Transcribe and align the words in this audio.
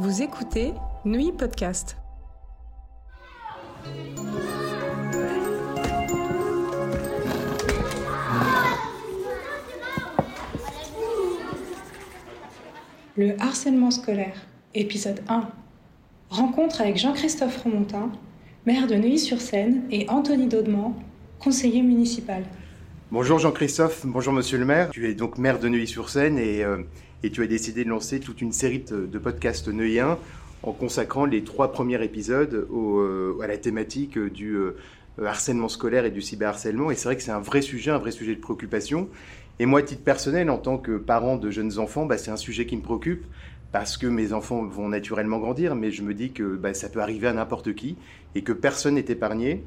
Vous 0.00 0.22
écoutez 0.22 0.72
Nuit 1.04 1.30
Podcast. 1.30 1.96
Le 13.16 13.40
harcèlement 13.40 13.92
scolaire, 13.92 14.34
épisode 14.74 15.22
1. 15.28 15.48
Rencontre 16.28 16.80
avec 16.80 16.96
Jean-Christophe 16.96 17.62
Remontin, 17.62 18.10
maire 18.66 18.88
de 18.88 18.96
Neuilly-sur-Seine, 18.96 19.84
et 19.92 20.08
Anthony 20.08 20.48
Daudement, 20.48 20.96
conseiller 21.38 21.82
municipal. 21.82 22.42
Bonjour 23.14 23.38
Jean-Christophe, 23.38 24.04
bonjour 24.06 24.32
Monsieur 24.32 24.58
le 24.58 24.64
maire. 24.64 24.90
Tu 24.90 25.08
es 25.08 25.14
donc 25.14 25.38
maire 25.38 25.60
de 25.60 25.68
Neuilly-sur-Seine 25.68 26.36
et, 26.36 26.64
euh, 26.64 26.78
tu 27.32 27.44
as 27.44 27.46
décidé 27.46 27.84
de 27.84 27.88
lancer 27.88 28.18
toute 28.18 28.40
une 28.40 28.50
série 28.50 28.80
de, 28.80 29.06
de 29.06 29.18
podcasts 29.20 29.68
neuilliens 29.68 30.18
en 30.64 30.72
consacrant 30.72 31.24
les 31.24 31.44
trois 31.44 31.70
premiers 31.70 32.02
épisodes 32.02 32.66
euh, 32.72 33.38
à 33.40 33.46
la 33.46 33.56
thématique 33.56 34.18
du 34.18 34.56
euh, 34.56 34.74
harcèlement 35.24 35.68
scolaire 35.68 36.04
et 36.04 36.10
du 36.10 36.22
cyberharcèlement. 36.22 36.90
Et 36.90 36.96
c'est 36.96 37.04
vrai 37.04 37.16
que 37.16 37.22
c'est 37.22 37.30
un 37.30 37.38
vrai 37.38 37.62
sujet, 37.62 37.92
un 37.92 37.98
vrai 37.98 38.10
sujet 38.10 38.34
de 38.34 38.40
préoccupation. 38.40 39.08
Et 39.60 39.66
moi, 39.66 39.78
à 39.78 39.82
titre 39.84 40.02
personnel, 40.02 40.50
en 40.50 40.58
tant 40.58 40.76
que 40.76 40.96
parent 40.96 41.36
de 41.36 41.52
jeunes 41.52 41.78
enfants, 41.78 42.06
bah, 42.06 42.18
c'est 42.18 42.32
un 42.32 42.36
sujet 42.36 42.66
qui 42.66 42.76
me 42.76 42.82
préoccupe 42.82 43.26
parce 43.70 43.96
que 43.96 44.08
mes 44.08 44.32
enfants 44.32 44.64
vont 44.64 44.88
naturellement 44.88 45.38
grandir, 45.38 45.76
mais 45.76 45.92
je 45.92 46.02
me 46.02 46.14
dis 46.14 46.32
que 46.32 46.56
bah, 46.56 46.74
ça 46.74 46.88
peut 46.88 47.00
arriver 47.00 47.28
à 47.28 47.32
n'importe 47.32 47.74
qui 47.74 47.96
et 48.34 48.42
que 48.42 48.52
personne 48.52 48.94
n'est 48.94 49.04
épargné. 49.08 49.62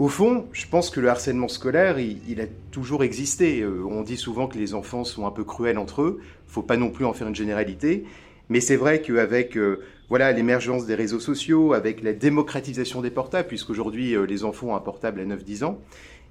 Au 0.00 0.08
fond, 0.08 0.48
je 0.52 0.66
pense 0.66 0.90
que 0.90 0.98
le 0.98 1.08
harcèlement 1.08 1.46
scolaire, 1.46 2.00
il, 2.00 2.40
a 2.40 2.46
toujours 2.72 3.04
existé. 3.04 3.60
Euh, 3.60 3.84
on 3.88 4.02
dit 4.02 4.16
souvent 4.16 4.48
que 4.48 4.58
les 4.58 4.74
enfants 4.74 5.04
sont 5.04 5.24
un 5.24 5.30
peu 5.30 5.44
cruels 5.44 5.78
entre 5.78 6.02
eux. 6.02 6.20
Il 6.20 6.52
faut 6.52 6.64
pas 6.64 6.76
non 6.76 6.90
plus 6.90 7.04
en 7.04 7.12
faire 7.12 7.28
une 7.28 7.34
généralité. 7.36 8.04
Mais 8.48 8.60
c'est 8.60 8.74
vrai 8.74 9.02
qu'avec 9.02 9.56
euh, 9.56 9.84
voilà 10.08 10.32
l'émergence 10.32 10.84
des 10.84 10.96
réseaux 10.96 11.20
sociaux, 11.20 11.74
avec 11.74 12.02
la 12.02 12.12
démocratisation 12.12 13.02
des 13.02 13.10
portables, 13.10 13.46
puisqu'aujourd'hui 13.46 14.16
euh, 14.16 14.26
les 14.26 14.42
enfants 14.42 14.70
ont 14.70 14.74
un 14.74 14.80
portable 14.80 15.20
à 15.20 15.24
9-10 15.26 15.62
ans, 15.62 15.78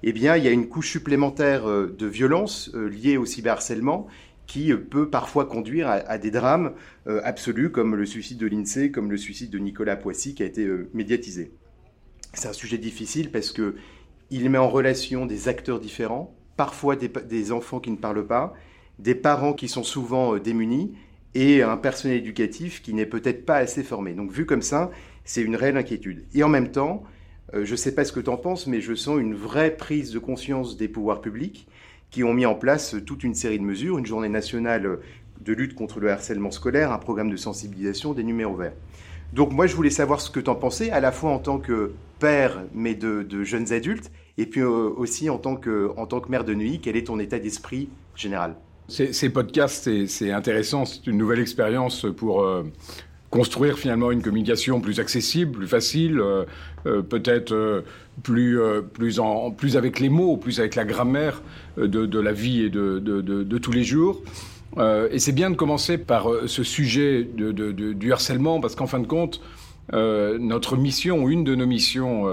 eh 0.02 0.10
il 0.10 0.18
y 0.18 0.28
a 0.28 0.50
une 0.50 0.68
couche 0.68 0.90
supplémentaire 0.90 1.64
de 1.66 2.06
violence 2.06 2.70
liée 2.74 3.16
au 3.16 3.24
cyberharcèlement 3.24 4.06
qui 4.46 4.74
peut 4.74 5.08
parfois 5.08 5.46
conduire 5.46 5.88
à, 5.88 6.18
des 6.18 6.30
drames 6.30 6.72
absolus 7.06 7.70
comme 7.70 7.96
le 7.96 8.04
suicide 8.04 8.36
de 8.36 8.46
l'INSEE, 8.46 8.90
comme 8.90 9.10
le 9.10 9.16
suicide 9.16 9.48
de 9.48 9.58
Nicolas 9.58 9.96
Poissy 9.96 10.34
qui 10.34 10.42
a 10.42 10.46
été 10.46 10.68
médiatisé. 10.92 11.52
C'est 12.34 12.48
un 12.48 12.52
sujet 12.52 12.78
difficile 12.78 13.30
parce 13.30 13.52
que 13.52 13.76
il 14.30 14.48
met 14.50 14.58
en 14.58 14.68
relation 14.68 15.26
des 15.26 15.48
acteurs 15.48 15.80
différents, 15.80 16.34
parfois 16.56 16.96
des, 16.96 17.52
enfants 17.52 17.80
qui 17.80 17.90
ne 17.90 17.96
parlent 17.96 18.26
pas, 18.26 18.54
des 18.98 19.14
parents 19.14 19.52
qui 19.52 19.68
sont 19.68 19.82
souvent 19.82 20.34
euh, 20.34 20.40
démunis 20.40 20.94
et 21.34 21.62
un 21.62 21.76
personnel 21.76 22.18
éducatif 22.18 22.82
qui 22.82 22.94
n'est 22.94 23.06
peut-être 23.06 23.44
pas 23.44 23.56
assez 23.56 23.82
formé. 23.82 24.14
Donc 24.14 24.32
vu 24.32 24.46
comme 24.46 24.62
ça, 24.62 24.90
c'est 25.24 25.42
une 25.42 25.56
réelle 25.56 25.76
inquiétude. 25.76 26.24
Et 26.34 26.42
en 26.42 26.48
même 26.48 26.70
temps, 26.70 27.02
euh, 27.54 27.64
je 27.64 27.72
ne 27.72 27.76
sais 27.76 27.94
pas 27.94 28.04
ce 28.04 28.12
que 28.12 28.20
tu 28.20 28.30
en 28.30 28.36
penses, 28.36 28.66
mais 28.66 28.80
je 28.80 28.94
sens 28.94 29.20
une 29.20 29.34
vraie 29.34 29.76
prise 29.76 30.10
de 30.12 30.18
conscience 30.18 30.76
des 30.76 30.88
pouvoirs 30.88 31.20
publics 31.20 31.68
qui 32.10 32.24
ont 32.24 32.32
mis 32.32 32.46
en 32.46 32.54
place 32.54 32.96
toute 33.04 33.24
une 33.24 33.34
série 33.34 33.58
de 33.58 33.64
mesures, 33.64 33.98
une 33.98 34.06
journée 34.06 34.28
nationale 34.28 35.00
de 35.40 35.52
lutte 35.52 35.74
contre 35.74 35.98
le 35.98 36.10
harcèlement 36.10 36.52
scolaire, 36.52 36.92
un 36.92 36.98
programme 36.98 37.30
de 37.30 37.36
sensibilisation, 37.36 38.14
des 38.14 38.22
numéros 38.22 38.54
verts. 38.54 38.74
Donc 39.32 39.52
moi, 39.52 39.66
je 39.66 39.74
voulais 39.74 39.90
savoir 39.90 40.20
ce 40.20 40.30
que 40.30 40.40
tu 40.40 40.50
en 40.50 40.54
pensais, 40.54 40.90
à 40.90 41.00
la 41.00 41.12
fois 41.12 41.30
en 41.30 41.38
tant 41.38 41.58
que 41.58 41.92
père, 42.18 42.62
mais 42.74 42.94
de, 42.94 43.44
jeunes 43.44 43.72
adultes, 43.72 44.10
et 44.38 44.46
puis 44.46 44.60
euh, 44.60 44.90
aussi 44.96 45.30
en 45.30 45.38
tant, 45.38 45.56
que, 45.56 45.90
en 45.96 46.06
tant 46.06 46.20
que 46.20 46.30
mère 46.30 46.44
de 46.44 46.54
nuit, 46.54 46.80
quel 46.82 46.96
est 46.96 47.06
ton 47.06 47.18
état 47.18 47.38
d'esprit 47.38 47.88
général? 48.14 48.54
Ces, 48.88 49.30
podcasts, 49.30 50.06
c'est 50.06 50.30
intéressant, 50.30 50.84
c'est 50.84 51.06
une 51.06 51.16
nouvelle 51.16 51.40
expérience 51.40 52.06
pour 52.16 52.42
euh, 52.42 52.64
construire 53.30 53.78
finalement 53.78 54.10
une 54.10 54.20
communication 54.20 54.80
plus 54.80 55.00
accessible, 55.00 55.52
plus 55.52 55.66
facile, 55.66 56.20
euh, 56.20 57.02
peut-être 57.02 57.82
plus, 58.22 58.58
plus, 58.92 59.18
plus 59.56 59.76
avec 59.76 60.00
les 60.00 60.10
mots, 60.10 60.36
plus 60.36 60.60
avec 60.60 60.74
la 60.74 60.84
grammaire 60.84 61.42
de, 61.78 62.18
la 62.18 62.32
vie 62.32 62.62
et 62.62 62.68
de, 62.68 62.98
de 62.98 63.58
tous 63.58 63.72
les 63.72 63.84
jours. 63.84 64.22
Euh, 64.78 65.08
et 65.10 65.18
c'est 65.18 65.32
bien 65.32 65.50
de 65.50 65.56
commencer 65.56 65.98
par 65.98 66.30
euh, 66.30 66.46
ce 66.46 66.62
sujet 66.62 67.24
du 67.24 68.12
harcèlement, 68.12 68.60
parce 68.60 68.74
qu'en 68.74 68.86
fin 68.86 69.00
de 69.00 69.06
compte, 69.06 69.40
euh, 69.92 70.38
notre 70.38 70.76
mission, 70.76 71.28
une 71.28 71.44
de 71.44 71.54
nos 71.54 71.66
missions 71.66 72.26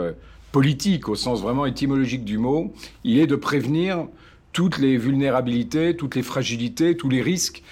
politiques, 0.51 1.09
au 1.09 1.15
sens 1.15 1.41
vraiment 1.41 1.65
étymologique 1.65 2.25
du 2.25 2.37
mot, 2.37 2.73
il 3.03 3.19
est 3.19 3.27
de 3.27 3.35
prévenir 3.35 4.07
toutes 4.53 4.79
les 4.79 4.97
vulnérabilités, 4.97 5.95
toutes 5.95 6.15
les 6.15 6.23
fragilités, 6.23 6.97
tous 6.97 7.09
les 7.09 7.21
risques 7.21 7.63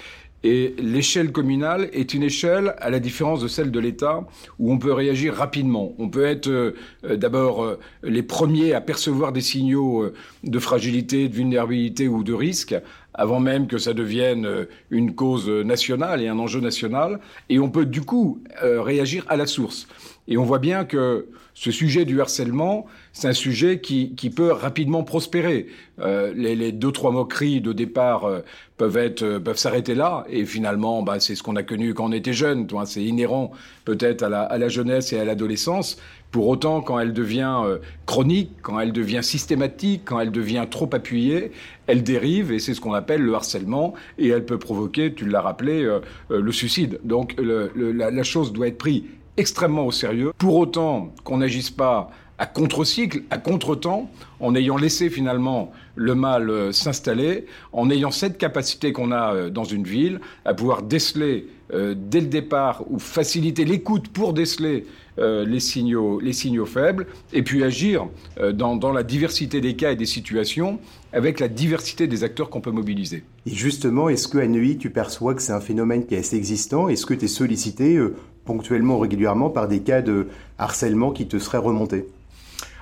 et 0.42 0.74
l'échelle 0.78 1.32
communale 1.32 1.90
est 1.92 2.14
une 2.14 2.22
échelle, 2.22 2.74
à 2.78 2.88
la 2.88 2.98
différence 2.98 3.42
de 3.42 3.48
celle 3.48 3.70
de 3.70 3.78
l'État, 3.78 4.26
où 4.58 4.72
on 4.72 4.78
peut 4.78 4.94
réagir 4.94 5.34
rapidement. 5.34 5.92
On 5.98 6.08
peut 6.08 6.24
être 6.24 6.72
d'abord 7.04 7.76
les 8.02 8.22
premiers 8.22 8.72
à 8.72 8.80
percevoir 8.80 9.32
des 9.32 9.42
signaux 9.42 10.10
de 10.42 10.58
fragilité, 10.58 11.28
de 11.28 11.34
vulnérabilité 11.34 12.08
ou 12.08 12.24
de 12.24 12.32
risque, 12.32 12.74
avant 13.14 13.40
même 13.40 13.66
que 13.66 13.78
ça 13.78 13.92
devienne 13.92 14.66
une 14.90 15.14
cause 15.14 15.48
nationale 15.48 16.22
et 16.22 16.28
un 16.28 16.38
enjeu 16.38 16.60
national. 16.60 17.20
Et 17.48 17.58
on 17.58 17.70
peut 17.70 17.86
du 17.86 18.02
coup 18.02 18.42
réagir 18.60 19.24
à 19.28 19.36
la 19.36 19.46
source. 19.46 19.86
Et 20.30 20.38
on 20.38 20.44
voit 20.44 20.60
bien 20.60 20.84
que 20.84 21.26
ce 21.54 21.72
sujet 21.72 22.04
du 22.04 22.20
harcèlement, 22.20 22.86
c'est 23.12 23.26
un 23.26 23.32
sujet 23.32 23.80
qui, 23.80 24.14
qui, 24.14 24.30
peut 24.30 24.52
rapidement 24.52 25.02
prospérer. 25.02 25.66
Euh, 25.98 26.32
les, 26.34 26.54
les, 26.54 26.70
deux 26.70 26.92
trois 26.92 27.10
moqueries 27.10 27.60
de 27.60 27.72
départ 27.72 28.24
euh, 28.24 28.40
peuvent 28.76 28.96
être 28.96 29.22
euh, 29.22 29.40
peuvent 29.40 29.58
s'arrêter 29.58 29.94
là 29.94 30.24
et 30.30 30.46
finalement 30.46 31.02
bah, 31.02 31.20
c'est 31.20 31.34
ce 31.34 31.42
qu'on 31.42 31.56
a 31.56 31.62
connu 31.62 31.92
quand 31.92 32.06
on 32.06 32.12
était 32.12 32.32
jeune. 32.32 32.68
C'est 32.86 33.02
inhérent 33.02 33.50
peut-être 33.84 34.22
à 34.22 34.28
la, 34.28 34.42
à 34.42 34.56
la, 34.56 34.68
jeunesse 34.68 35.12
et 35.12 35.18
à 35.18 35.24
l'adolescence. 35.24 35.98
Pour 36.30 36.46
autant, 36.46 36.80
quand 36.80 37.00
elle 37.00 37.12
devient 37.12 37.62
euh, 37.64 37.78
chronique, 38.06 38.52
quand 38.62 38.78
elle 38.78 38.92
devient 38.92 39.24
systématique, 39.24 40.02
quand 40.04 40.20
elle 40.20 40.30
devient 40.30 40.66
trop 40.70 40.88
appuyée, 40.92 41.50
elle 41.88 42.04
dérive 42.04 42.52
et 42.52 42.60
c'est 42.60 42.72
ce 42.72 42.80
qu'on 42.80 42.94
appelle 42.94 43.20
le 43.20 43.34
harcèlement 43.34 43.94
et 44.16 44.28
elle 44.28 44.46
peut 44.46 44.58
provoquer, 44.58 45.12
tu 45.12 45.26
l'as 45.26 45.40
rappelé, 45.40 45.98
le 46.28 46.52
suicide. 46.52 47.00
Donc 47.02 47.34
le, 47.36 47.72
la, 47.74 48.12
la 48.12 48.22
chose 48.22 48.52
doit 48.52 48.68
être 48.68 48.78
prise 48.78 49.02
extrêmement 49.40 49.86
au 49.86 49.92
sérieux. 49.92 50.32
Pour 50.38 50.56
autant 50.56 51.12
qu'on 51.24 51.38
n'agisse 51.38 51.70
pas 51.70 52.10
à 52.38 52.46
contre-cycle, 52.46 53.22
à 53.30 53.38
contre-temps, 53.38 54.10
en 54.38 54.54
ayant 54.54 54.76
laissé 54.76 55.10
finalement 55.10 55.72
le 55.94 56.14
mal 56.14 56.48
euh, 56.48 56.72
s'installer, 56.72 57.46
en 57.72 57.90
ayant 57.90 58.10
cette 58.10 58.38
capacité 58.38 58.92
qu'on 58.92 59.12
a 59.12 59.34
euh, 59.34 59.50
dans 59.50 59.64
une 59.64 59.84
ville 59.84 60.20
à 60.44 60.54
pouvoir 60.54 60.82
déceler 60.82 61.48
euh, 61.72 61.94
dès 61.96 62.20
le 62.20 62.26
départ 62.26 62.84
ou 62.90 62.98
faciliter 62.98 63.64
l'écoute 63.64 64.08
pour 64.08 64.32
déceler 64.32 64.86
les, 65.18 65.60
signaux, 65.60 66.18
les 66.18 66.32
signaux 66.32 66.64
faibles 66.64 67.06
et 67.34 67.42
puis 67.42 67.62
agir 67.62 68.08
dans, 68.54 68.74
dans, 68.74 68.90
la 68.90 69.02
diversité 69.02 69.60
des 69.60 69.76
cas 69.76 69.92
et 69.92 69.96
des 69.96 70.06
situations 70.06 70.78
avec 71.12 71.40
la 71.40 71.48
diversité 71.48 72.06
des 72.06 72.24
acteurs 72.24 72.48
qu'on 72.48 72.62
peut 72.62 72.70
mobiliser. 72.70 73.22
Et 73.44 73.50
justement, 73.50 74.08
est-ce 74.08 74.28
que 74.28 74.38
à 74.38 74.46
Neuilly, 74.46 74.78
tu 74.78 74.88
perçois 74.88 75.34
que 75.34 75.42
c'est 75.42 75.52
un 75.52 75.60
phénomène 75.60 76.06
qui 76.06 76.14
est 76.14 76.20
assez 76.20 76.36
existant? 76.36 76.88
Est-ce 76.88 77.04
que 77.04 77.12
tu 77.12 77.26
es 77.26 77.28
sollicité 77.28 78.00
ponctuellement, 78.46 78.98
régulièrement, 78.98 79.50
par 79.50 79.68
des 79.68 79.80
cas 79.80 80.00
de 80.00 80.28
harcèlement 80.56 81.10
qui 81.10 81.26
te 81.26 81.38
seraient 81.38 81.58
remontés? 81.58 82.06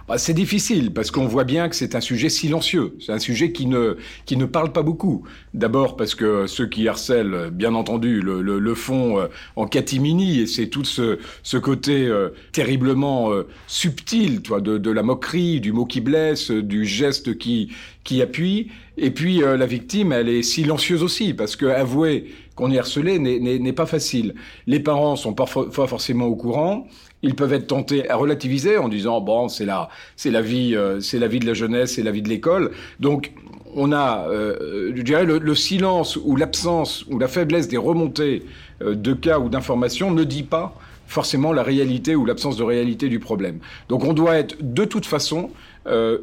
Bah, 0.09 0.17
c'est 0.17 0.33
difficile 0.33 0.93
parce 0.93 1.11
qu'on 1.11 1.27
voit 1.27 1.45
bien 1.45 1.69
que 1.69 1.77
c'est 1.77 1.95
un 1.95 2.01
sujet 2.01 2.31
silencieux. 2.31 2.97
C'est 2.99 3.13
un 3.13 3.19
sujet 3.19 3.53
qui 3.53 3.67
ne 3.67 3.99
qui 4.25 4.39
ne 4.39 4.47
parle 4.47 4.73
pas 4.73 4.83
beaucoup. 4.83 5.25
D'abord 5.53 5.97
parce 5.97 6.15
que 6.15 6.47
ceux 6.47 6.67
qui 6.67 6.89
harcèlent, 6.89 7.51
bien 7.53 7.75
entendu, 7.75 8.23
le, 8.23 8.41
le, 8.41 8.59
le 8.59 8.75
font 8.75 9.19
euh, 9.19 9.27
en 9.57 9.67
catimini 9.67 10.41
et 10.41 10.47
c'est 10.47 10.69
tout 10.69 10.85
ce, 10.85 11.19
ce 11.43 11.59
côté 11.59 12.07
euh, 12.07 12.31
terriblement 12.53 13.31
euh, 13.33 13.47
subtil, 13.67 14.41
toi, 14.41 14.63
de, 14.63 14.79
de 14.79 14.91
la 14.91 15.03
moquerie, 15.03 15.61
du 15.61 15.73
mot 15.73 15.85
qui 15.85 16.01
blesse, 16.01 16.51
du 16.51 16.87
geste 16.87 17.37
qui 17.37 17.71
qui 18.05 18.23
appuie. 18.23 18.69
Et 18.97 19.11
puis 19.11 19.41
la 19.41 19.67
victime, 19.67 20.13
elle 20.13 20.31
est 20.31 20.43
silencieuse 20.43 21.03
aussi 21.03 21.35
parce 21.35 21.57
que 21.57 21.67
avouer 21.67 22.33
qu'on 22.55 22.73
est 22.73 22.79
harcelé 22.79 23.19
n'est 23.19 23.73
pas 23.75 23.87
facile. 23.87 24.35
Les 24.67 24.81
parents 24.81 25.15
sont 25.15 25.35
pas 25.35 25.47
forcément 25.47 26.25
au 26.25 26.35
courant 26.35 26.89
ils 27.23 27.35
peuvent 27.35 27.53
être 27.53 27.67
tentés 27.67 28.09
à 28.09 28.17
relativiser 28.17 28.79
en 28.79 28.89
disant 28.89 29.21
bon 29.21 29.49
c'est 29.49 29.65
la 29.65 29.89
c'est 30.17 30.31
la 30.31 30.43
vie 30.43 30.75
euh, 30.77 31.01
c'est 31.01 31.19
la 31.19 31.29
vie 31.29 31.41
de 31.41 31.47
la 31.47 31.55
jeunesse 31.55 31.95
c'est 31.95 32.03
la 32.03 32.11
vie 32.11 32.23
de 32.23 32.29
l'école. 32.29 32.71
Donc 33.01 33.33
on 33.75 33.93
a 33.93 34.27
euh, 34.29 34.93
je 34.95 35.03
dirais 35.03 35.25
le, 35.25 35.55
silence 35.55 36.17
ou 36.17 36.37
l'absence 36.37 37.05
ou 37.11 37.19
la 37.19 37.29
faiblesse 37.29 37.69
des 37.69 37.77
remontées 37.77 38.45
euh, 38.83 38.95
de 38.95 39.13
cas 39.13 39.39
ou 39.39 39.49
d'informations 39.49 40.11
ne 40.11 40.25
dit 40.25 40.43
pas 40.43 40.75
forcément 41.07 41.53
la 41.53 41.63
réalité 41.63 42.15
ou 42.15 42.27
l'absence 42.27 42.59
de 42.59 42.63
réalité 42.63 43.09
du 43.09 43.19
problème. 43.19 43.59
Donc 43.89 44.05
on 44.05 44.13
doit 44.13 44.37
être 44.37 44.57
de 44.61 44.85
toute 44.85 45.07
façon 45.07 45.51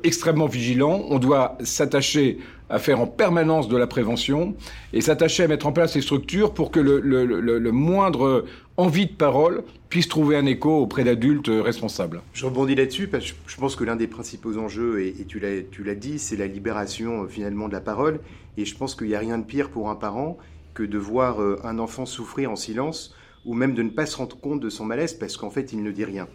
extrêmement 0.03 0.45
vigilant. 0.45 1.05
On 1.09 1.17
doit 1.17 1.57
s'attacher 1.63 2.37
à 2.69 2.79
faire 2.79 2.99
en 2.99 3.07
permanence 3.07 3.67
de 3.67 3.77
la 3.77 3.87
prévention 3.87 4.55
et 4.93 5.01
s'attacher 5.01 5.43
à 5.43 5.47
mettre 5.47 5.67
en 5.67 5.71
place 5.71 5.95
les 5.95 6.01
structures 6.01 6.53
pour 6.53 6.71
que 6.71 6.79
le, 6.79 7.71
moindre 7.71 8.45
envie 8.77 9.05
de 9.05 9.13
parole 9.13 9.63
puisse 9.89 10.07
trouver 10.07 10.35
un 10.35 10.45
écho 10.45 10.81
auprès 10.81 11.03
d'adultes 11.03 11.49
responsables. 11.49 12.21
Je 12.33 12.45
rebondis 12.45 12.75
là-dessus 12.75 13.07
parce 13.07 13.31
que 13.31 13.37
je 13.47 13.57
pense 13.57 13.75
que 13.75 13.83
l'un 13.83 13.95
des 13.95 14.07
principaux 14.07 14.57
enjeux, 14.57 15.01
et, 15.01 15.25
tu 15.25 15.39
l'as 15.39 15.95
dit, 15.95 16.19
c'est 16.19 16.35
la 16.35 16.47
libération 16.47 17.23
euh, 17.23 17.27
finalement 17.27 17.67
de 17.67 17.73
la 17.73 17.81
parole. 17.81 18.19
Et 18.57 18.65
je 18.65 18.75
pense 18.75 18.95
qu'il 18.95 19.07
n'y 19.07 19.15
a 19.15 19.19
rien 19.19 19.37
de 19.37 19.45
pire 19.45 19.69
pour 19.69 19.89
un 19.89 19.95
parent 19.95 20.37
que 20.73 20.83
de 20.83 20.97
voir 20.97 21.41
euh, 21.41 21.59
un 21.63 21.79
enfant 21.79 22.05
souffrir 22.05 22.51
en 22.51 22.55
silence 22.55 23.15
ou 23.45 23.53
même 23.53 23.75
de 23.75 23.83
ne 23.83 23.89
pas 23.89 24.05
se 24.05 24.17
rendre 24.17 24.37
compte 24.37 24.59
de 24.59 24.69
son 24.69 24.85
malaise 24.85 25.13
parce 25.13 25.37
qu'en 25.37 25.51
fait 25.51 25.71
il 25.71 25.83
ne 25.83 25.91
dit 25.91 26.05
rien. 26.05 26.27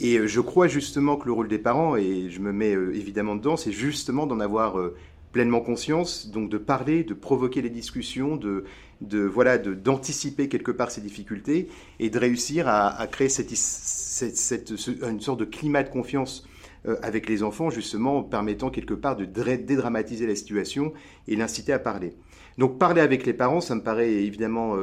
Et 0.00 0.18
euh, 0.18 0.26
je 0.26 0.40
crois 0.40 0.66
justement 0.66 1.16
que 1.16 1.26
le 1.26 1.32
rôle 1.32 1.48
des 1.48 1.58
parents, 1.58 1.96
et 1.96 2.28
je 2.30 2.40
me 2.40 2.52
mets 2.52 2.72
évidemment 2.72 3.36
dedans, 3.36 3.56
c'est 3.56 3.72
justement 3.72 4.26
d'en 4.26 4.40
avoir 4.40 4.76
pleinement 5.36 5.60
conscience, 5.60 6.30
donc 6.30 6.48
de 6.48 6.56
parler, 6.56 7.04
de 7.04 7.12
provoquer 7.12 7.60
les 7.60 7.68
discussions, 7.68 8.36
de, 8.36 8.64
de 9.02 9.18
voilà, 9.20 9.58
d'anticiper 9.58 10.48
quelque 10.48 10.70
part 10.70 10.90
ces 10.90 11.02
difficultés 11.02 11.68
et 12.00 12.08
de 12.08 12.18
réussir 12.18 12.68
à, 12.68 13.06
créer 13.06 13.28
cette, 13.28 13.54
cette, 13.54 14.72
une 15.06 15.20
sorte 15.20 15.38
de 15.38 15.44
climat 15.44 15.82
de 15.82 15.90
confiance 15.90 16.48
avec 17.02 17.28
les 17.28 17.42
enfants, 17.42 17.68
justement, 17.68 18.22
permettant 18.22 18.70
quelque 18.70 18.94
part 18.94 19.14
de 19.14 19.26
dédramatiser 19.26 20.26
la 20.26 20.36
situation 20.36 20.94
et 21.28 21.36
l'inciter 21.36 21.74
à 21.74 21.78
parler. 21.78 22.14
Donc 22.56 22.78
parler 22.78 23.02
avec 23.02 23.26
les 23.26 23.34
parents, 23.34 23.60
ça 23.60 23.74
me 23.74 23.82
paraît 23.82 24.10
évidemment 24.10 24.74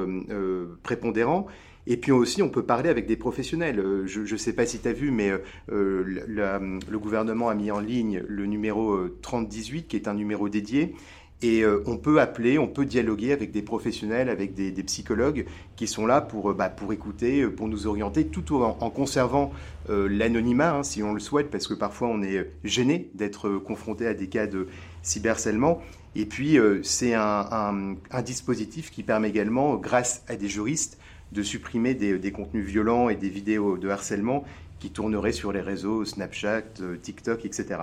prépondérant. 0.84 1.48
Et 1.86 1.98
puis 1.98 2.12
aussi, 2.12 2.42
on 2.42 2.50
peut 2.50 2.64
parler 2.64 2.90
avec 2.90 3.08
des 3.08 3.18
professionnels. 3.18 3.80
Euh, 3.80 4.08
je 4.08 4.22
ne 4.22 4.38
sais 4.38 4.54
pas 4.54 4.66
si 4.66 4.80
tu 4.80 4.88
as 4.88 4.94
vu, 4.94 5.12
mais 5.12 5.32
euh, 5.32 5.42
le 5.68 7.00
gouvernement 7.00 7.50
a 7.50 7.56
mis 7.56 7.72
en 7.72 7.80
ligne 7.80 8.24
le 8.28 8.46
numéro 8.46 9.08
3018, 9.22 9.80
euh, 9.80 9.84
qui 9.88 9.96
est 9.98 10.08
un 10.08 10.14
numéro 10.14 10.50
dédié. 10.50 10.96
Et 11.42 11.66
on 11.86 11.98
peut 11.98 12.22
appeler, 12.22 12.58
on 12.58 12.70
peut 12.70 12.86
dialoguer 12.86 13.34
avec 13.34 13.52
des 13.52 13.64
professionnels, 13.64 14.30
avec 14.30 14.54
des, 14.54 14.72
psychologues 14.84 15.44
qui 15.76 15.88
sont 15.88 16.06
là 16.06 16.22
pour, 16.22 16.54
bah, 16.54 16.70
pour 16.70 16.94
écouter, 16.94 17.46
pour 17.48 17.68
nous 17.68 17.86
orienter, 17.86 18.28
tout 18.28 18.56
en, 18.56 18.90
conservant 18.90 19.52
l'anonymat, 19.90 20.78
hein, 20.78 20.84
si 20.84 21.04
on 21.04 21.14
le 21.14 21.20
souhaite, 21.20 21.52
parce 21.52 21.68
que 21.68 21.74
parfois 21.74 22.08
on 22.08 22.22
est 22.22 22.50
gêné 22.64 23.10
d'être 23.14 23.58
confronté 23.58 24.08
à 24.08 24.14
des 24.14 24.28
cas 24.28 24.48
de 24.48 24.68
cyberharcèlement. 25.02 25.82
Et 26.16 26.26
puis, 26.26 26.58
c'est 26.82 27.14
un, 27.14 27.98
un, 28.10 28.22
dispositif 28.22 28.90
qui 28.90 29.04
permet 29.04 29.28
également, 29.28 29.76
grâce 29.76 30.24
à 30.30 30.38
des 30.38 30.48
juristes, 30.48 30.98
de 31.34 31.44
supprimer 31.44 31.96
des, 31.96 32.32
contenus 32.32 32.66
violents 32.66 33.10
et 33.10 33.16
des 33.16 33.30
vidéos 33.30 33.78
de 33.78 33.90
harcèlement 33.90 34.44
qui 34.80 34.92
tourneraient 34.92 35.32
sur 35.32 35.52
les 35.52 35.62
réseaux 35.62 36.06
Snapchat, 36.06 36.64
euh, 36.82 36.98
TikTok, 36.98 37.46
etc. 37.46 37.82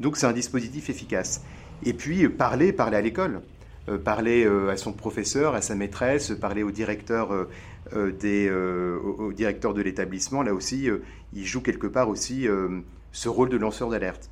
Donc 0.00 0.16
c'est 0.16 0.26
un 0.26 0.32
dispositif 0.32 0.90
efficace. 0.90 1.42
Et 1.84 1.94
puis 1.94 2.28
parler, 2.28 2.72
parler 2.72 2.96
à 2.96 3.00
l'école, 3.00 3.40
euh, 3.88 3.98
parler 3.98 4.44
euh, 4.44 4.70
à 4.70 4.76
son 4.76 4.92
professeur, 4.92 5.54
à 5.54 5.62
sa 5.62 5.74
maîtresse, 5.74 6.32
parler 6.40 6.62
au 6.62 6.70
directeur, 6.70 7.48
des, 8.20 8.50
au, 8.50 9.32
directeur 9.32 9.74
de 9.74 9.82
l'établissement. 9.82 10.42
Là 10.42 10.54
aussi, 10.54 10.88
il 11.34 11.44
joue 11.44 11.60
quelque 11.60 11.88
part 11.88 12.08
aussi 12.08 12.46
ce 13.10 13.28
rôle 13.28 13.50
de 13.50 13.56
lanceur 13.56 13.90
d'alerte. 13.90 14.30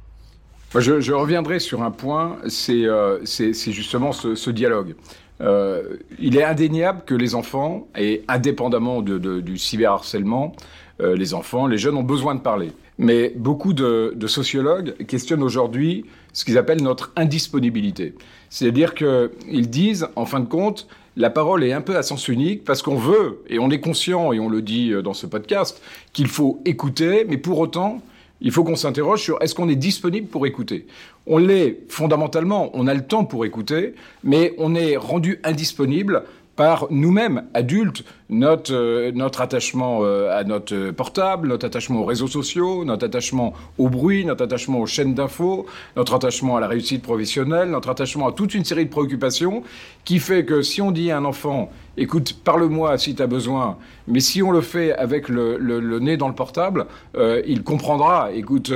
Je, 0.78 1.12
reviendrai 1.12 1.58
sur 1.58 1.82
un 1.82 1.90
point, 1.90 2.38
c'est 2.46 3.72
justement 3.72 4.12
ce 4.12 4.50
dialogue. 4.50 4.94
Euh, 5.40 5.96
il 6.18 6.36
est 6.36 6.44
indéniable 6.44 7.02
que 7.06 7.14
les 7.14 7.34
enfants, 7.34 7.88
et 7.96 8.24
indépendamment 8.28 9.02
du 9.02 9.58
cyberharcèlement, 9.58 10.54
euh, 11.00 11.16
les 11.16 11.32
enfants, 11.32 11.66
les 11.66 11.78
jeunes 11.78 11.96
ont 11.96 12.02
besoin 12.02 12.34
de 12.34 12.40
parler. 12.40 12.72
Mais 12.98 13.32
beaucoup 13.34 13.72
de, 13.72 14.14
sociologues 14.26 14.94
questionnent 15.06 15.42
aujourd'hui 15.42 16.04
ce 16.32 16.44
qu'ils 16.44 16.58
appellent 16.58 16.82
notre 16.82 17.12
indisponibilité. 17.16 18.14
C'est-à-dire 18.50 18.94
qu'ils 18.94 19.70
disent, 19.70 20.08
en 20.16 20.26
fin 20.26 20.40
de 20.40 20.48
compte, 20.48 20.86
la 21.16 21.30
parole 21.30 21.64
est 21.64 21.72
un 21.72 21.80
peu 21.80 21.96
à 21.96 22.02
sens 22.02 22.28
unique 22.28 22.64
parce 22.64 22.82
qu'on 22.82 22.96
veut, 22.96 23.42
et 23.48 23.58
on 23.58 23.70
est 23.70 23.80
conscient, 23.80 24.32
et 24.32 24.40
on 24.40 24.48
le 24.48 24.62
dit 24.62 24.92
euh, 24.92 25.02
dans 25.02 25.14
ce 25.14 25.26
podcast, 25.26 25.82
qu'il 26.12 26.28
faut 26.28 26.60
écouter, 26.66 27.24
mais 27.26 27.38
pour 27.38 27.58
autant, 27.58 28.02
il 28.40 28.50
faut 28.50 28.64
qu'on 28.64 28.76
s'interroge 28.76 29.22
sur 29.22 29.40
est-ce 29.42 29.54
qu'on 29.54 29.68
est 29.68 29.76
disponible 29.76 30.28
pour 30.28 30.46
écouter. 30.46 30.86
On 31.26 31.38
l'est 31.38 31.78
fondamentalement, 31.88 32.70
on 32.74 32.86
a 32.86 32.94
le 32.94 33.06
temps 33.06 33.24
pour 33.24 33.44
écouter, 33.44 33.94
mais 34.24 34.54
on 34.58 34.74
est 34.74 34.96
rendu 34.96 35.40
indisponible 35.44 36.24
par 36.60 36.88
nous-mêmes, 36.90 37.44
adultes, 37.54 38.04
notre, 38.28 38.74
euh, 38.74 39.28
attachement 39.38 40.00
euh, 40.02 40.38
à 40.38 40.44
notre 40.44 40.90
portable, 40.90 41.48
notre 41.48 41.64
attachement 41.64 42.02
aux 42.02 42.04
réseaux 42.04 42.26
sociaux, 42.26 42.84
notre 42.84 43.06
attachement 43.06 43.54
au 43.78 43.88
bruit, 43.88 44.26
notre 44.26 44.44
attachement 44.44 44.78
aux 44.80 44.84
chaînes 44.84 45.14
d'infos, 45.14 45.64
notre 45.96 46.12
attachement 46.12 46.58
à 46.58 46.60
la 46.60 46.68
réussite 46.68 47.00
professionnelle, 47.02 47.70
notre 47.70 47.88
attachement 47.88 48.28
à 48.28 48.32
toute 48.32 48.52
une 48.52 48.66
série 48.66 48.84
de 48.84 48.90
préoccupations 48.90 49.62
qui 50.04 50.18
fait 50.18 50.44
que 50.44 50.60
si 50.60 50.82
on 50.82 50.90
dit 50.90 51.10
à 51.10 51.16
un 51.16 51.24
enfant, 51.24 51.70
écoute, 51.96 52.36
parle-moi 52.44 52.98
si 52.98 53.14
tu 53.14 53.22
as 53.22 53.26
besoin, 53.26 53.78
mais 54.06 54.20
si 54.20 54.42
on 54.42 54.50
le 54.50 54.60
fait 54.60 54.92
avec 54.92 55.30
le, 55.30 55.98
nez 55.98 56.18
dans 56.18 56.28
le 56.28 56.34
portable, 56.34 56.84
euh, 57.16 57.40
il 57.46 57.62
comprendra, 57.62 58.32
écoute, 58.32 58.70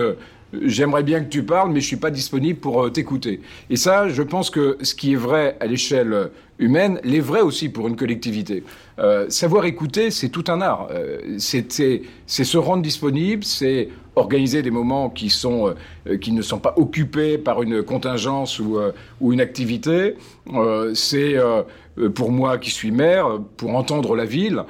j'aimerais 0.62 1.02
bien 1.02 1.22
que 1.22 1.28
tu 1.28 1.42
parles, 1.42 1.70
mais 1.72 1.80
je 1.80 1.86
suis 1.86 1.96
pas 1.96 2.10
disponible 2.10 2.58
pour 2.58 2.90
t'écouter. 2.92 3.40
Et 3.70 3.76
ça, 3.76 4.08
je 4.08 4.22
pense 4.22 4.50
que 4.50 4.78
ce 4.82 4.94
qui 4.94 5.12
est 5.12 5.16
vrai 5.16 5.56
à 5.60 5.66
l'échelle 5.66 6.30
humaine 6.58 7.00
l'est 7.04 7.20
vrai 7.20 7.40
aussi 7.40 7.68
pour 7.68 7.88
une 7.88 7.96
collectivité. 7.96 8.62
Euh, 8.98 9.28
savoir 9.28 9.64
écouter, 9.64 10.10
c'est 10.10 10.28
tout 10.28 10.44
un 10.48 10.60
art. 10.60 10.88
Euh, 10.92 11.36
c'est 11.38 12.02
se 12.26 12.56
rendre 12.58 12.82
disponible, 12.82 13.44
c'est 13.44 13.88
organiser 14.16 14.62
des 14.62 14.70
moments 14.70 15.10
qui, 15.10 15.34
euh, 15.44 15.74
ne 16.06 16.42
sont 16.42 16.58
pas 16.60 16.74
occupés 16.76 17.36
par 17.38 17.62
une 17.62 17.82
contingence 17.82 18.60
ou 18.60 19.32
une 19.32 19.40
activité. 19.40 20.14
c'est 20.94 21.36
pour 22.14 22.30
moi 22.30 22.58
qui 22.58 22.70
suis 22.70 22.92
maire, 22.92 23.40
pour 23.56 23.74
entendre 23.74 24.14
la 24.14 24.24
ville, 24.24 24.62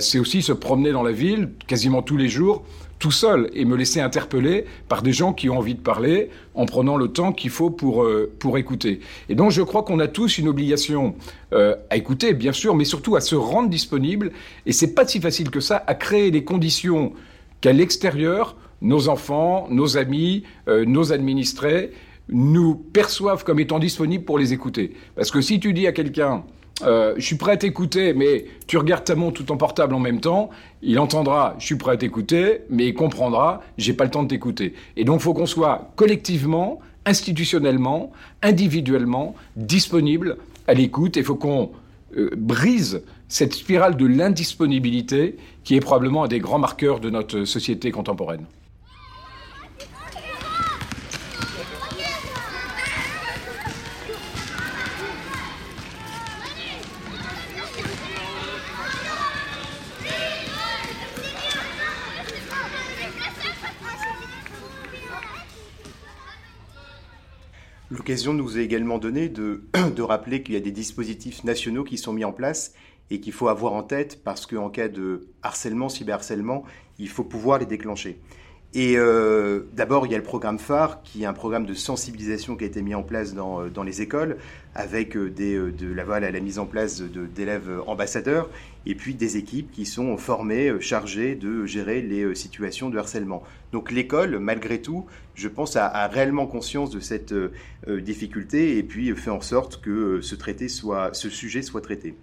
c'est 0.00 0.18
aussi 0.18 0.42
se 0.42 0.52
promener 0.52 0.90
dans 0.92 1.04
la 1.04 1.12
ville 1.12 1.50
quasiment 1.68 2.02
tous 2.02 2.16
les 2.16 2.28
jours 2.28 2.64
tout 3.00 3.10
seul 3.10 3.50
et 3.54 3.64
me 3.64 3.76
laisser 3.76 4.00
interpeller 4.00 4.66
par 4.88 5.02
des 5.02 5.12
gens 5.12 5.32
qui 5.32 5.48
ont 5.48 5.58
envie 5.58 5.74
de 5.74 5.80
parler 5.80 6.28
en 6.54 6.66
prenant 6.66 6.96
le 6.96 7.08
temps 7.08 7.32
qu'il 7.32 7.50
faut 7.50 7.70
pour, 7.70 8.04
euh, 8.04 8.30
pour 8.38 8.58
écouter. 8.58 9.00
Et 9.28 9.34
donc 9.34 9.50
je 9.50 9.62
crois 9.62 9.82
qu'on 9.82 9.98
a 9.98 10.06
tous 10.06 10.38
une 10.38 10.46
obligation 10.46 11.16
euh, 11.52 11.74
à 11.88 11.96
écouter, 11.96 12.34
bien 12.34 12.52
sûr, 12.52 12.76
mais 12.76 12.84
surtout 12.84 13.16
à 13.16 13.20
se 13.20 13.34
rendre 13.34 13.70
disponible. 13.70 14.30
Et 14.66 14.72
c'est 14.72 14.94
pas 14.94 15.06
si 15.06 15.18
facile 15.18 15.50
que 15.50 15.60
ça 15.60 15.82
à 15.86 15.94
créer 15.94 16.30
les 16.30 16.44
conditions 16.44 17.14
qu'à 17.62 17.72
l'extérieur, 17.72 18.56
nos 18.82 19.08
enfants, 19.08 19.66
nos 19.70 19.96
amis, 19.96 20.44
euh, 20.68 20.84
nos 20.84 21.12
administrés 21.12 21.92
nous 22.28 22.74
perçoivent 22.74 23.44
comme 23.44 23.58
étant 23.60 23.78
disponibles 23.78 24.24
pour 24.24 24.38
les 24.38 24.52
écouter. 24.52 24.92
Parce 25.16 25.30
que 25.30 25.40
si 25.40 25.58
tu 25.58 25.72
dis 25.72 25.86
à 25.86 25.92
quelqu'un 25.92 26.44
euh, 26.82 27.14
je 27.16 27.24
suis 27.24 27.36
prêt 27.36 27.52
à 27.52 27.56
t'écouter, 27.56 28.14
mais 28.14 28.46
tu 28.66 28.76
regardes 28.78 29.04
ta 29.04 29.14
montre 29.14 29.42
tout 29.42 29.52
en 29.52 29.56
portable 29.56 29.94
en 29.94 29.98
même 29.98 30.20
temps, 30.20 30.50
il 30.82 30.98
entendra, 30.98 31.54
je 31.58 31.66
suis 31.66 31.76
prêt 31.76 31.92
à 31.92 31.96
t'écouter, 31.96 32.60
mais 32.70 32.86
il 32.88 32.94
comprendra, 32.94 33.62
j'ai 33.78 33.92
pas 33.92 34.04
le 34.04 34.10
temps 34.10 34.22
de 34.22 34.28
t'écouter. 34.28 34.74
Et 34.96 35.04
donc, 35.04 35.20
il 35.20 35.22
faut 35.22 35.34
qu'on 35.34 35.46
soit 35.46 35.90
collectivement, 35.96 36.80
institutionnellement, 37.06 38.12
individuellement, 38.42 39.34
disponible 39.56 40.36
à 40.66 40.74
l'écoute. 40.74 41.16
Il 41.16 41.24
faut 41.24 41.36
qu'on 41.36 41.70
euh, 42.16 42.30
brise 42.36 43.02
cette 43.28 43.54
spirale 43.54 43.96
de 43.96 44.06
l'indisponibilité 44.06 45.36
qui 45.64 45.76
est 45.76 45.80
probablement 45.80 46.24
un 46.24 46.28
des 46.28 46.40
grands 46.40 46.58
marqueurs 46.58 47.00
de 47.00 47.10
notre 47.10 47.44
société 47.44 47.90
contemporaine. 47.90 48.44
L'occasion 68.00 68.32
nous 68.32 68.58
est 68.58 68.64
également 68.64 68.96
donnée 68.96 69.28
de, 69.28 69.64
de 69.94 70.00
rappeler 70.00 70.42
qu'il 70.42 70.54
y 70.54 70.56
a 70.56 70.60
des 70.60 70.70
dispositifs 70.70 71.44
nationaux 71.44 71.84
qui 71.84 71.98
sont 71.98 72.14
mis 72.14 72.24
en 72.24 72.32
place 72.32 72.72
et 73.10 73.20
qu'il 73.20 73.34
faut 73.34 73.48
avoir 73.48 73.74
en 73.74 73.82
tête 73.82 74.24
parce 74.24 74.46
qu'en 74.46 74.70
cas 74.70 74.88
de 74.88 75.28
harcèlement, 75.42 75.90
cyberharcèlement, 75.90 76.64
il 76.98 77.10
faut 77.10 77.24
pouvoir 77.24 77.58
les 77.58 77.66
déclencher. 77.66 78.18
Et 78.72 78.96
euh, 78.96 79.62
d'abord, 79.72 80.06
il 80.06 80.12
y 80.12 80.14
a 80.14 80.18
le 80.18 80.22
programme 80.22 80.60
phare, 80.60 81.02
qui 81.02 81.24
est 81.24 81.26
un 81.26 81.32
programme 81.32 81.66
de 81.66 81.74
sensibilisation 81.74 82.54
qui 82.54 82.62
a 82.62 82.66
été 82.68 82.82
mis 82.82 82.94
en 82.94 83.02
place 83.02 83.34
dans, 83.34 83.62
euh, 83.62 83.68
dans 83.68 83.82
les 83.82 84.00
écoles, 84.00 84.36
avec 84.76 85.16
euh, 85.16 85.28
des, 85.28 85.56
de 85.58 85.92
la, 85.92 86.04
voilà, 86.04 86.30
la 86.30 86.38
mise 86.38 86.60
en 86.60 86.66
place 86.66 87.02
d'élèves 87.02 87.68
ambassadeurs, 87.88 88.48
et 88.86 88.94
puis 88.94 89.14
des 89.14 89.36
équipes 89.36 89.72
qui 89.72 89.86
sont 89.86 90.16
formées, 90.16 90.72
chargées 90.80 91.34
de 91.34 91.66
gérer 91.66 92.00
les 92.00 92.36
situations 92.36 92.90
de 92.90 92.98
harcèlement. 92.98 93.42
Donc 93.72 93.90
l'école, 93.90 94.38
malgré 94.38 94.80
tout, 94.80 95.04
je 95.34 95.48
pense, 95.48 95.74
a, 95.74 95.86
a 95.86 96.06
réellement 96.06 96.46
conscience 96.46 96.90
de 96.90 97.00
cette 97.00 97.34
difficulté, 97.88 98.78
et 98.78 98.84
puis 98.84 99.12
fait 99.16 99.30
en 99.30 99.40
sorte 99.40 99.80
que 99.80 100.20
ce, 100.20 100.36
traité 100.36 100.68
soit, 100.68 101.12
ce 101.12 101.28
sujet 101.28 101.62
soit 101.62 101.80
traité. 101.80 102.14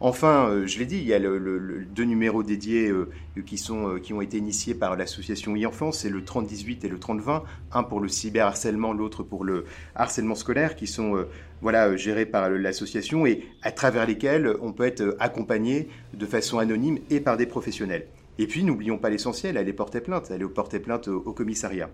Enfin, 0.00 0.48
euh, 0.48 0.66
je 0.66 0.78
l'ai 0.78 0.86
dit, 0.86 0.98
il 0.98 1.06
y 1.06 1.14
a 1.14 1.20
deux 1.20 2.04
numéros 2.04 2.42
dédiés 2.42 2.88
euh, 2.88 3.10
qui, 3.46 3.58
sont, 3.58 3.88
euh, 3.94 3.98
qui 3.98 4.12
ont 4.12 4.20
été 4.20 4.38
initiés 4.38 4.74
par 4.74 4.96
l'association 4.96 5.54
e-enfance, 5.54 6.00
c'est 6.00 6.10
le 6.10 6.24
3018 6.24 6.84
et 6.84 6.88
le 6.88 6.98
3020, 6.98 7.44
un 7.72 7.82
pour 7.84 8.00
le 8.00 8.08
cyberharcèlement, 8.08 8.92
l'autre 8.92 9.22
pour 9.22 9.44
le 9.44 9.64
harcèlement 9.94 10.34
scolaire, 10.34 10.76
qui 10.76 10.86
sont 10.86 11.24
voilà, 11.62 11.96
gérés 11.96 12.26
par 12.26 12.50
l'association 12.50 13.24
et 13.26 13.46
à 13.62 13.72
travers 13.72 14.06
lesquels 14.06 14.56
on 14.60 14.72
peut 14.72 14.84
être 14.84 15.16
accompagné 15.20 15.88
de 16.12 16.26
façon 16.26 16.58
anonyme 16.58 16.98
et 17.10 17.20
par 17.20 17.36
des 17.36 17.46
professionnels. 17.46 18.06
Et 18.38 18.46
puis, 18.46 18.64
n'oublions 18.64 18.98
pas 18.98 19.10
l'essentiel, 19.10 19.56
aller 19.56 19.72
porter 19.72 20.00
plainte, 20.00 20.30
aller 20.30 20.44
porter 20.46 20.80
plainte 20.80 21.06
au, 21.06 21.22
au, 21.24 21.32
commissariat. 21.32 21.88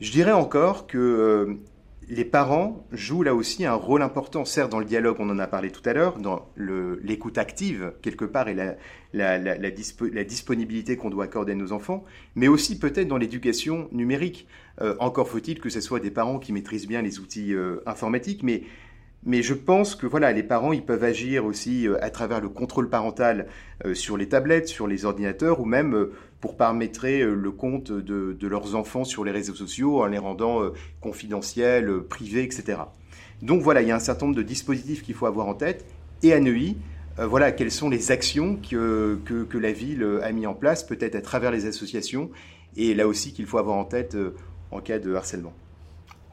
Je 0.00 0.12
dirais 0.12 0.32
encore 0.32 0.86
que 0.86 1.58
les 2.10 2.24
parents 2.24 2.86
jouent 2.90 3.22
là 3.22 3.34
aussi 3.34 3.66
un 3.66 3.74
rôle 3.74 4.02
important, 4.02 4.44
certes 4.44 4.70
dans 4.70 4.78
le 4.78 4.86
dialogue, 4.86 5.16
on 5.18 5.28
en 5.28 5.38
a 5.38 5.46
parlé 5.46 5.70
tout 5.70 5.82
à 5.84 5.92
l'heure, 5.92 6.18
dans 6.18 6.48
l'écoute 6.56 7.36
active, 7.36 7.92
quelque 8.00 8.24
part, 8.24 8.48
et 8.48 8.56
la, 9.12 10.24
disponibilité 10.24 10.96
qu'on 10.96 11.10
doit 11.10 11.24
accorder 11.24 11.52
à 11.52 11.54
nos 11.54 11.72
enfants, 11.72 12.04
mais 12.34 12.48
aussi 12.48 12.78
peut-être 12.78 13.08
dans 13.08 13.18
l'éducation 13.18 13.88
numérique. 13.92 14.46
Euh, 14.80 14.94
encore 15.00 15.28
faut-il 15.28 15.60
que 15.60 15.68
ce 15.68 15.80
soit 15.80 16.00
des 16.00 16.10
parents 16.10 16.38
qui 16.38 16.52
maîtrisent 16.52 16.86
bien 16.86 17.02
les 17.02 17.18
outils 17.18 17.52
euh, 17.52 17.82
informatiques, 17.84 18.42
mais, 18.42 18.62
mais 19.24 19.42
je 19.42 19.54
pense 19.54 19.94
que 19.94 20.06
voilà, 20.06 20.32
les 20.32 20.44
parents, 20.44 20.72
ils 20.72 20.84
peuvent 20.84 21.04
agir 21.04 21.44
aussi 21.44 21.86
euh, 21.86 22.02
à 22.02 22.08
travers 22.08 22.40
le 22.40 22.48
contrôle 22.48 22.88
parental 22.88 23.48
sur 23.92 24.16
les 24.16 24.28
tablettes, 24.28 24.66
sur 24.66 24.88
les 24.88 25.04
ordinateurs, 25.04 25.60
ou 25.60 25.64
même 25.64 26.08
pour 26.40 26.56
paramétrer 26.56 27.20
euh, 27.20 27.34
le 27.34 27.50
compte 27.50 27.90
de, 27.92 28.36
leurs 28.46 28.74
enfants 28.74 29.04
sur 29.04 29.24
les 29.24 29.32
réseaux 29.32 29.54
sociaux 29.54 30.02
en 30.02 30.06
les 30.06 30.18
rendant 30.18 30.62
euh, 30.62 30.72
confidentiels, 31.00 31.88
euh, 31.88 32.00
privés, 32.00 32.44
etc. 32.44 32.78
Donc 33.42 33.62
voilà, 33.62 33.82
il 33.82 33.88
y 33.88 33.90
a 33.90 33.96
un 33.96 34.00
certain 34.00 34.26
nombre 34.26 34.38
de 34.38 34.42
dispositifs 34.42 35.02
qu'il 35.02 35.14
faut 35.14 35.26
avoir 35.26 35.46
en 35.46 35.54
tête. 35.54 35.84
Et 36.22 36.32
à 36.32 36.40
Neuilly, 36.40 36.76
voilà 37.16 37.50
quelles 37.52 37.70
sont 37.70 37.88
les 37.88 38.12
actions 38.12 38.56
que, 38.56 39.18
que, 39.24 39.58
la 39.58 39.72
ville 39.72 40.04
a 40.22 40.32
mis 40.32 40.46
en 40.46 40.54
place, 40.54 40.84
peut-être 40.84 41.14
à 41.14 41.20
travers 41.20 41.50
les 41.52 41.66
associations, 41.66 42.30
et 42.76 42.94
là 42.94 43.06
aussi 43.06 43.32
qu'il 43.32 43.46
faut 43.46 43.58
avoir 43.58 43.76
en 43.76 43.84
tête 43.84 44.16
en 44.72 44.80
cas 44.80 44.98
de 44.98 45.14
harcèlement. 45.14 45.52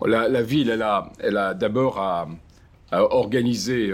La, 0.04 0.42
ville, 0.42 0.72
elle 0.72 0.82
a, 0.82 1.12
elle 1.20 1.38
a 1.38 1.54
d'abord 1.54 2.00
à, 2.00 2.28
organiser 2.92 3.94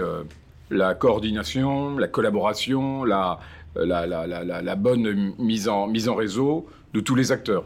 la 0.70 0.94
coordination, 0.94 1.98
la 1.98 2.08
collaboration, 2.08 3.04
la, 3.04 3.38
euh, 3.76 3.86
la, 3.86 4.76
bonne 4.76 5.34
mise 5.38 5.68
en, 5.68 5.86
mise 5.86 6.08
en 6.08 6.14
réseau 6.14 6.66
de 6.92 7.00
tous 7.00 7.14
les 7.14 7.32
acteurs. 7.32 7.64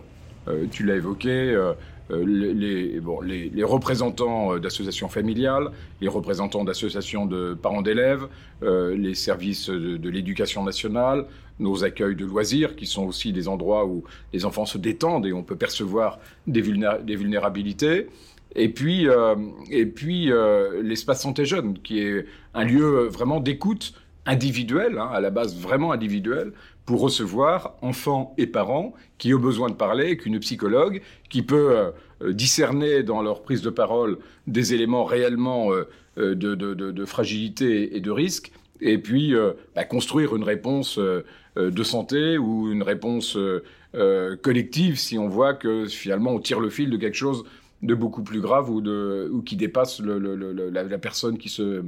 Euh, 0.48 0.66
tu 0.70 0.84
l'as 0.84 0.94
évoqué, 0.94 1.30
euh, 1.30 1.72
les, 2.10 3.00
les, 3.50 3.64
représentants 3.64 4.58
d'associations 4.58 5.08
familiales, 5.08 5.70
les 6.00 6.06
représentants 6.06 6.62
d'associations 6.62 7.26
de 7.26 7.54
parents 7.54 7.82
d'élèves, 7.82 8.28
les 8.62 9.14
services 9.16 9.68
de, 9.68 10.08
l'éducation 10.08 10.62
nationale, 10.62 11.26
nos 11.58 11.82
accueils 11.82 12.14
de 12.14 12.24
loisirs, 12.24 12.76
qui 12.76 12.86
sont 12.86 13.04
aussi 13.04 13.32
des 13.32 13.48
endroits 13.48 13.86
où 13.86 14.04
les 14.32 14.44
enfants 14.44 14.66
se 14.66 14.78
détendent 14.78 15.26
et 15.26 15.32
on 15.32 15.42
peut 15.42 15.56
percevoir 15.56 16.20
des, 16.46 16.62
des 17.02 17.16
vulnérabilités. 17.16 18.06
Et 18.54 18.68
puis, 18.68 19.08
et 19.72 19.86
puis 19.86 20.30
l'espace 20.80 21.22
santé 21.22 21.44
jeune, 21.44 21.76
qui 21.80 21.98
est 21.98 22.26
un 22.54 22.62
lieu 22.62 23.08
vraiment 23.08 23.40
d'écoute 23.40 23.94
individuel, 24.26 24.98
hein, 24.98 25.08
à 25.12 25.20
la 25.20 25.30
base 25.30 25.56
vraiment 25.56 25.92
individuel, 25.92 26.52
pour 26.84 27.00
recevoir 27.00 27.74
enfants 27.82 28.34
et 28.38 28.46
parents 28.46 28.94
qui 29.18 29.34
ont 29.34 29.38
besoin 29.38 29.70
de 29.70 29.74
parler, 29.74 30.16
qu'une 30.16 30.38
psychologue 30.38 31.02
qui 31.28 31.42
peut 31.42 31.92
euh, 32.22 32.32
discerner 32.32 33.02
dans 33.02 33.22
leur 33.22 33.42
prise 33.42 33.62
de 33.62 33.70
parole 33.70 34.18
des 34.46 34.72
éléments 34.72 35.04
réellement 35.04 35.72
euh, 35.72 35.88
euh, 36.18 36.34
de, 36.34 37.04
fragilité 37.04 37.96
et 37.96 38.00
de 38.00 38.10
risque, 38.10 38.52
et 38.80 38.98
puis 38.98 39.34
bah, 39.74 39.84
construire 39.84 40.36
une 40.36 40.44
réponse 40.44 40.98
de 40.98 41.82
santé 41.82 42.36
ou 42.36 42.70
une 42.70 42.82
réponse 42.82 43.38
collective 44.42 44.98
si 44.98 45.18
on 45.18 45.28
voit 45.28 45.54
que 45.54 45.86
finalement 45.86 46.32
on 46.32 46.40
tire 46.40 46.60
le 46.60 46.68
fil 46.68 46.90
de 46.90 46.98
quelque 46.98 47.14
chose 47.14 47.44
de 47.82 47.94
beaucoup 47.94 48.22
plus 48.22 48.40
grave 48.40 48.70
ou, 48.70 48.80
de, 48.80 49.30
ou 49.32 49.42
qui 49.42 49.56
dépasse 49.56 50.00
la, 50.00 50.98
personne 50.98 51.38
qui 51.38 51.48
se, 51.48 51.84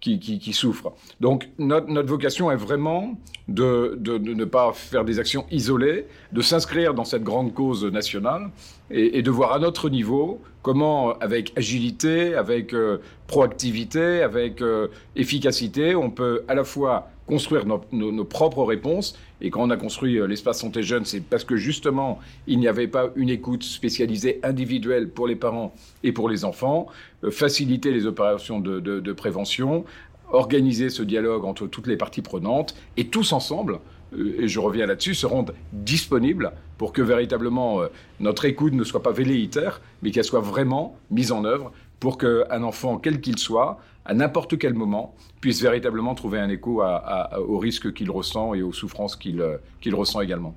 qui, 0.00 0.52
souffrent. 0.52 0.92
Donc 1.20 1.48
notre, 1.58 1.88
notre, 1.88 2.08
vocation 2.08 2.50
est 2.50 2.56
vraiment 2.56 3.18
de, 3.46 3.96
de, 3.98 4.18
ne 4.18 4.44
pas 4.44 4.72
faire 4.72 5.04
des 5.04 5.18
actions 5.18 5.46
isolées, 5.50 6.06
de 6.32 6.40
s'inscrire 6.40 6.94
dans 6.94 7.04
cette 7.04 7.22
grande 7.22 7.54
cause 7.54 7.84
nationale 7.84 8.50
et, 8.90 9.18
et, 9.18 9.22
de 9.22 9.30
voir 9.30 9.52
à 9.52 9.58
notre 9.58 9.88
niveau 9.88 10.40
comment, 10.62 11.12
avec 11.18 11.52
agilité, 11.56 12.34
avec 12.34 12.74
euh, 12.74 12.98
proactivité, 13.26 14.22
avec 14.22 14.60
euh, 14.60 14.88
efficacité, 15.16 15.94
on 15.94 16.10
peut 16.10 16.42
à 16.48 16.54
la 16.54 16.64
fois 16.64 17.08
construire 17.28 17.64
nos, 17.66 18.24
propres 18.24 18.64
réponses. 18.64 19.16
Et 19.40 19.50
quand 19.50 19.62
on 19.62 19.70
a 19.70 19.76
construit 19.76 20.18
euh, 20.18 20.26
l'espace 20.26 20.60
santé 20.60 20.82
jeune, 20.82 21.04
c'est 21.04 21.20
parce 21.20 21.44
que 21.44 21.56
justement, 21.56 22.18
il 22.46 22.58
n'y 22.58 22.66
avait 22.66 22.88
pas 22.88 23.10
une 23.14 23.28
écoute 23.28 23.62
spécialisée 23.62 24.40
individuelle 24.42 25.10
pour 25.10 25.28
les 25.28 25.36
parents 25.36 25.72
et 26.02 26.10
pour 26.10 26.28
les 26.28 26.44
enfants, 26.44 26.88
euh, 27.22 27.30
faciliter 27.30 27.92
les 27.92 28.06
opérations 28.06 28.58
de, 28.58 28.80
de, 28.80 28.98
de, 28.98 29.12
prévention, 29.12 29.84
organiser 30.32 30.88
ce 30.88 31.02
dialogue 31.02 31.44
entre 31.44 31.66
toutes 31.66 31.86
les 31.86 31.96
parties 31.96 32.22
prenantes, 32.22 32.74
et 32.96 33.06
tous 33.06 33.32
ensemble, 33.32 33.78
euh, 34.16 34.42
et 34.42 34.48
je 34.48 34.58
reviens 34.58 34.86
là-dessus, 34.86 35.14
se 35.14 35.26
rendre 35.26 35.52
disponibles 35.72 36.52
pour 36.78 36.92
que 36.92 37.02
véritablement 37.02 37.82
notre 38.20 38.44
écoute 38.44 38.72
ne 38.72 38.84
soit 38.84 39.02
pas 39.02 39.10
velléitaire, 39.10 39.80
mais 40.00 40.12
qu'elle 40.12 40.24
soit 40.24 40.40
vraiment 40.40 40.96
mise 41.10 41.32
en 41.32 41.44
œuvre 41.44 41.72
pour 42.00 42.18
qu'un 42.18 42.62
enfant, 42.62 42.98
quel 42.98 43.20
qu'il 43.20 43.38
soit, 43.38 43.78
à 44.04 44.14
n'importe 44.14 44.58
quel 44.58 44.74
moment, 44.74 45.14
puisse 45.40 45.60
véritablement 45.60 46.14
trouver 46.14 46.38
un 46.38 46.48
écho 46.48 46.82
au 46.82 47.58
risque 47.58 47.92
qu'il 47.92 48.10
ressent 48.10 48.54
et 48.54 48.62
aux 48.62 48.72
souffrances 48.72 49.16
qu'il 49.16 49.40
euh, 49.40 49.58
ressent 49.92 50.20
également. 50.20 50.56